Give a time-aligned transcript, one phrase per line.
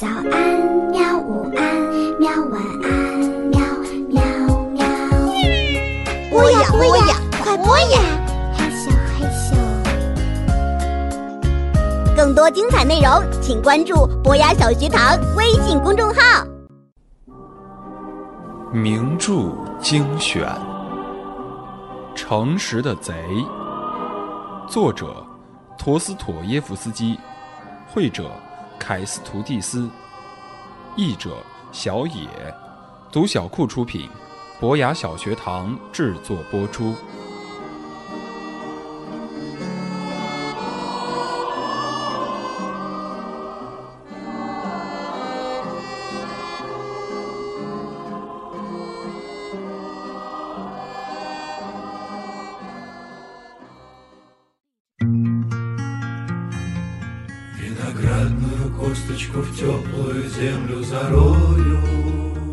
[0.00, 0.24] 早安，
[0.90, 1.18] 喵！
[1.18, 1.62] 午安，
[2.18, 2.30] 喵！
[2.50, 2.90] 晚安，
[3.50, 3.60] 喵
[4.08, 4.22] 喵
[4.70, 4.80] 喵！
[6.30, 8.00] 播呀播呀，快播呀！
[8.56, 9.52] 嘿咻嘿咻。
[12.16, 13.10] 更多精彩内容，
[13.42, 16.46] 请关注博雅小学堂微信公众号。
[18.72, 20.48] 名著精选，
[22.14, 23.12] 《诚实的贼》，
[24.66, 25.22] 作者
[25.76, 27.20] 陀思妥耶夫斯基，
[27.86, 28.30] 绘者
[28.80, 29.88] 凯斯图蒂斯，
[30.96, 31.36] 译者
[31.70, 32.26] 小野，
[33.12, 34.08] 读小库出品，
[34.58, 36.94] 博雅小学堂制作播出。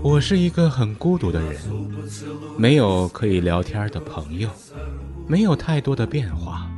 [0.02, 1.56] 我是一个很孤独的人，
[2.58, 4.50] 没有可以聊天的朋友，
[5.28, 6.70] 没有太多的变化。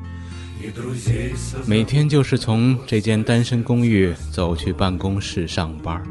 [1.65, 6.03] 每天就是从这间单身公寓走去办公室上班。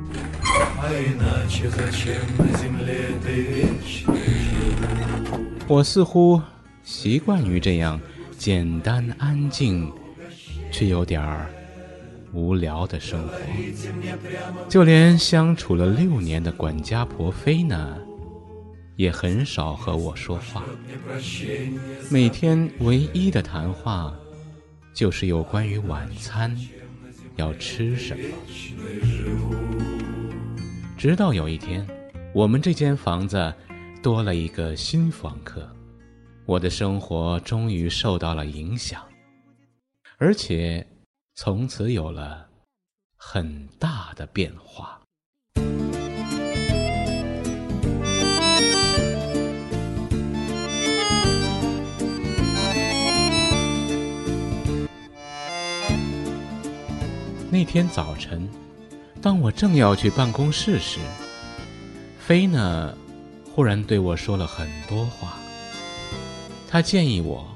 [5.66, 6.40] 我似乎
[6.82, 8.00] 习惯于这样
[8.38, 9.92] 简单安静，
[10.70, 11.50] 却有点儿。
[12.32, 13.38] 无聊的生活，
[14.68, 17.96] 就连相处了六年的管家婆菲呢，
[18.96, 20.62] 也很少和我说话。
[22.10, 24.14] 每天唯一的谈话，
[24.92, 26.54] 就是有关于晚餐
[27.36, 28.24] 要吃什么。
[30.96, 31.86] 直到有一天，
[32.34, 33.52] 我们这间房子
[34.02, 35.66] 多了一个新房客，
[36.44, 39.02] 我的生活终于受到了影响，
[40.18, 40.86] 而且。
[41.40, 42.48] 从此有了
[43.16, 45.00] 很大的变化。
[57.52, 58.48] 那天早晨，
[59.22, 60.98] 当我正要去办公室时，
[62.18, 62.92] 菲娜，
[63.54, 65.38] 忽然对我说了很多话。
[66.66, 67.46] 她建议我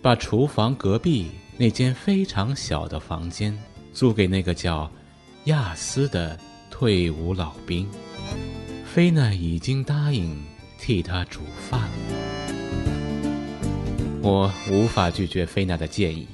[0.00, 1.32] 把厨房隔壁。
[1.56, 3.56] 那间非常小的房间
[3.92, 4.90] 租给那个叫
[5.44, 6.38] 亚斯的
[6.68, 7.88] 退伍老兵，
[8.84, 10.44] 菲娜已经答应
[10.78, 11.88] 替他煮饭了。
[14.20, 16.26] 我无法拒绝菲娜的建议，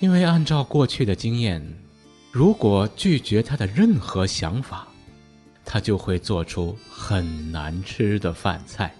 [0.00, 1.62] 因为按照过去的经验，
[2.32, 4.88] 如果拒绝他的任何想法，
[5.64, 8.92] 他就会做出很难吃的饭菜，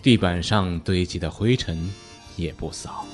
[0.00, 1.90] 地板上堆积的灰尘
[2.36, 3.04] 也不扫。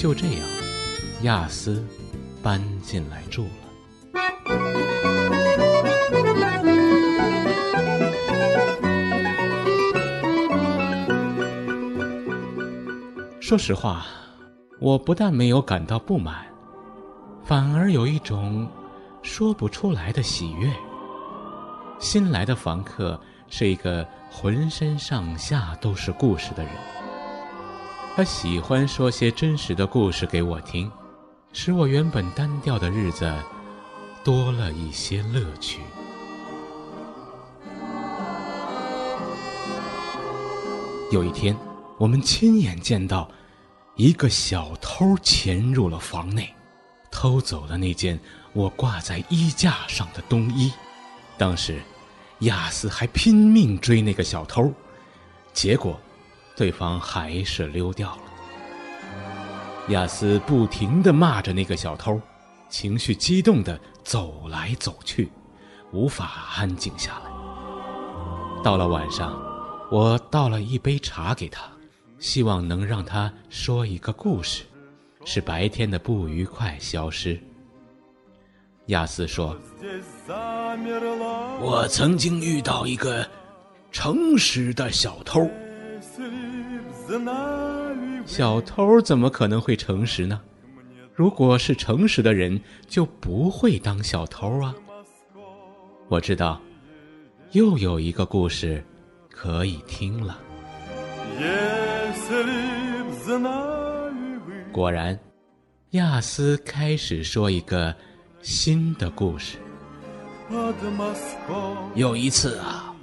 [0.00, 0.38] 就这样，
[1.24, 1.86] 亚斯
[2.42, 3.50] 搬进来住了。
[13.42, 14.06] 说实话，
[14.80, 16.46] 我不但没有感到不满，
[17.44, 18.66] 反而有一种
[19.20, 20.72] 说不出来的喜悦。
[21.98, 26.72] 新来的房客是一个浑身上下都是故事的人。
[28.20, 30.92] 他喜欢说些真实的故事给我听，
[31.54, 33.34] 使我原本单调的日子
[34.22, 35.80] 多了一些乐趣。
[41.10, 41.56] 有一天，
[41.96, 43.26] 我们亲眼见到
[43.96, 46.54] 一个小偷潜入了房内，
[47.10, 48.20] 偷走了那件
[48.52, 50.70] 我挂在衣架上的冬衣。
[51.38, 51.80] 当时，
[52.40, 54.70] 亚斯还拼命追那个小偷，
[55.54, 55.98] 结果。
[56.60, 58.22] 对方还是溜掉了。
[59.88, 62.20] 亚斯不停地骂着那个小偷，
[62.68, 65.32] 情绪激动地走来走去，
[65.90, 67.30] 无法安静下来。
[68.62, 69.42] 到了晚上，
[69.90, 71.62] 我倒了一杯茶给他，
[72.18, 74.64] 希望能让他说一个故事，
[75.24, 77.40] 使白天的不愉快消失。
[78.88, 79.56] 亚斯说
[81.58, 83.26] ：“我曾经遇到一个
[83.90, 85.50] 诚实的小偷。”
[88.24, 90.40] 小偷怎么可能会诚实呢？
[91.14, 94.74] 如果是诚实的人，就不会当小偷啊！
[96.08, 96.60] 我知道，
[97.52, 98.82] 又有一个故事
[99.28, 100.38] 可以听了。
[104.72, 105.18] 果然，
[105.90, 107.94] 亚斯开始说一个
[108.40, 109.58] 新的故事。
[111.94, 112.94] 有一次啊，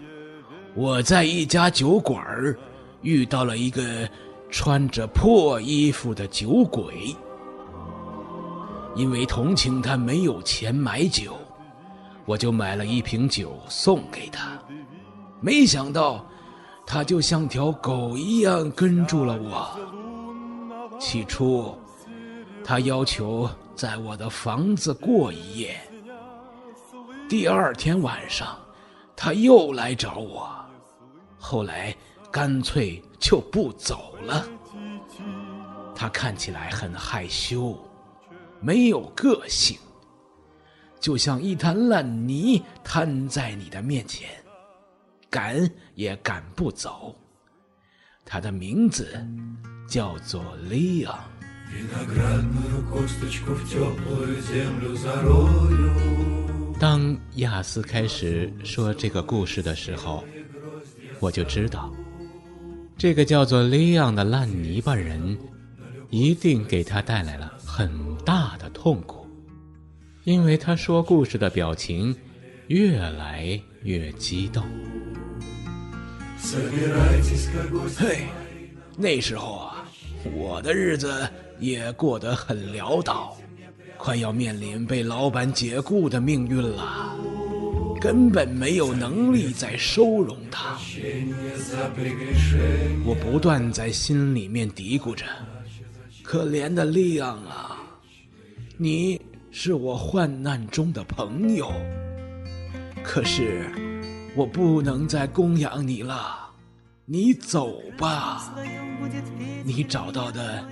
[0.73, 2.57] 我在一家酒馆儿。
[3.01, 4.09] 遇到了一个
[4.49, 7.15] 穿着破衣服的酒鬼。
[8.95, 11.37] 因为同情他没有钱买酒，
[12.25, 14.57] 我就买了一瓶酒送给他。
[15.39, 16.25] 没想到，
[16.85, 20.99] 他就像条狗一样跟住了我。
[20.99, 21.77] 起初，
[22.63, 25.79] 他要求在我的房子过一夜。
[27.29, 28.57] 第二天晚上，
[29.15, 30.49] 他又来找我，
[31.37, 31.95] 后来
[32.31, 34.47] 干脆就不走了。
[35.95, 37.77] 他看起来很害羞，
[38.59, 39.77] 没有个性，
[40.99, 44.29] 就像一滩烂泥摊在你的面前，
[45.29, 47.15] 赶也赶不走。
[48.23, 49.07] 他的名字
[49.87, 51.17] 叫做利昂。
[56.79, 60.23] 当亚斯开始说这个故事的时候，
[61.19, 61.91] 我就知道，
[62.97, 65.37] 这个叫做利昂的烂泥巴人，
[66.09, 67.91] 一定给他带来了很
[68.25, 69.27] 大的痛苦，
[70.23, 72.15] 因为他说故事的表情
[72.67, 74.63] 越来越激动。
[77.95, 78.23] 嘿，
[78.97, 79.85] 那时候啊，
[80.33, 81.29] 我的日子
[81.59, 83.37] 也过得很潦倒。
[83.95, 87.15] 快要面临被老板解雇的命运了，
[87.99, 90.77] 根本没有能力再收容他。
[93.05, 95.25] 我不断在心里面嘀咕着
[96.23, 97.77] ：“可怜的利昂啊，
[98.77, 99.19] 你
[99.51, 101.71] 是我患难中的朋友，
[103.03, 103.65] 可是
[104.35, 106.49] 我不能再供养你了，
[107.05, 108.53] 你走吧。
[109.63, 110.65] 你找到的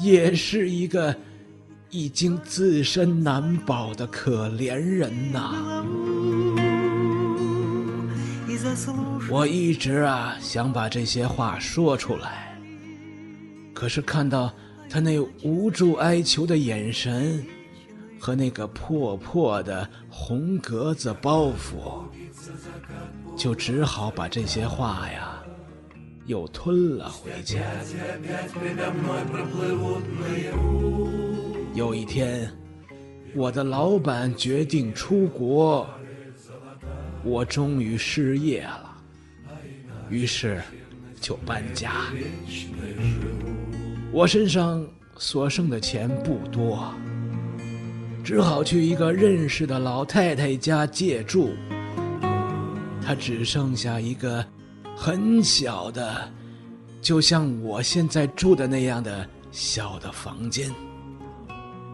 [0.00, 1.14] 也是一个。”
[1.90, 5.82] 已经自身难保的可怜人呐！
[9.30, 12.58] 我一直啊想把这些话说出来，
[13.74, 14.52] 可是看到
[14.88, 17.44] 他那无助哀求的眼神，
[18.18, 22.02] 和那个破破的红格子包袱，
[23.36, 25.42] 就只好把这些话呀
[26.26, 27.58] 又吞了回去。
[31.74, 32.50] 有一天，
[33.34, 35.88] 我的老板决定出国，
[37.24, 38.96] 我终于失业了，
[40.08, 40.62] 于是
[41.20, 41.92] 就搬家。
[44.10, 44.86] 我身上
[45.16, 46.92] 所剩的钱不多，
[48.24, 51.50] 只好去一个认识的老太太家借住。
[53.02, 54.44] 她只剩下一个
[54.96, 56.30] 很小的，
[57.00, 60.70] 就像我现在住的那样的小的房间。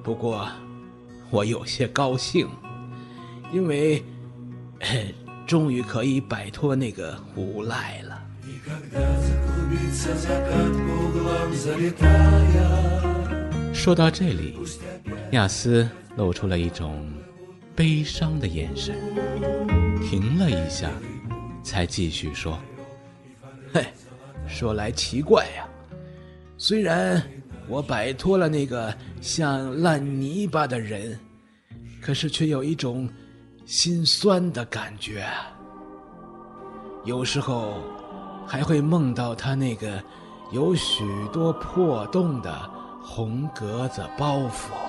[0.03, 0.49] 不过，
[1.31, 2.49] 我有些高兴，
[3.53, 4.05] 因为
[5.46, 8.22] 终于可以摆脱那个无赖了。
[13.72, 14.58] 说到这里，
[15.32, 17.06] 亚斯露出了一种
[17.75, 18.94] 悲伤的眼神，
[20.02, 20.90] 停了一下，
[21.62, 22.58] 才继续说
[23.72, 23.84] ：“嘿，
[24.46, 25.66] 说来奇怪呀，
[26.56, 27.22] 虽然……”
[27.66, 31.19] 我摆脱了那个像烂泥巴的人，
[31.98, 33.08] 可是却有一种
[33.66, 35.26] 心酸的感觉。
[37.05, 37.75] 有时候
[38.46, 40.02] 还会梦到他那个
[40.52, 42.70] 有许多破洞的
[43.02, 44.83] 红格子包袱。